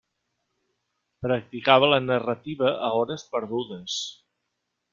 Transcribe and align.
Practicava 1.25 1.89
la 1.93 1.99
narrativa 2.07 2.73
a 2.89 2.91
hores 3.01 3.27
perdudes. 3.35 4.01